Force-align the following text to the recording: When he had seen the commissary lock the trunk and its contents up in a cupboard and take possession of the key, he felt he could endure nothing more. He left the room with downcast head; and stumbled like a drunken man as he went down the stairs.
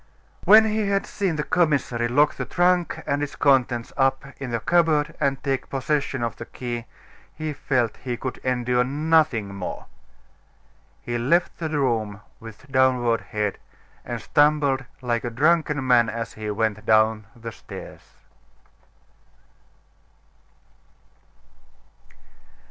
When 0.45 0.65
he 0.65 0.87
had 0.87 1.05
seen 1.05 1.35
the 1.35 1.43
commissary 1.43 2.07
lock 2.07 2.33
the 2.33 2.43
trunk 2.45 3.03
and 3.05 3.21
its 3.21 3.35
contents 3.35 3.93
up 3.95 4.25
in 4.37 4.51
a 4.51 4.59
cupboard 4.59 5.15
and 5.21 5.37
take 5.43 5.69
possession 5.69 6.23
of 6.23 6.37
the 6.37 6.45
key, 6.47 6.85
he 7.35 7.53
felt 7.53 7.97
he 7.97 8.17
could 8.17 8.37
endure 8.43 8.83
nothing 8.83 9.53
more. 9.53 9.85
He 11.03 11.19
left 11.19 11.59
the 11.59 11.69
room 11.69 12.21
with 12.39 12.71
downcast 12.71 13.29
head; 13.29 13.59
and 14.03 14.19
stumbled 14.19 14.85
like 15.03 15.23
a 15.23 15.29
drunken 15.29 15.85
man 15.85 16.09
as 16.09 16.33
he 16.33 16.49
went 16.49 16.83
down 16.83 17.27
the 17.35 17.51
stairs. 17.51 18.01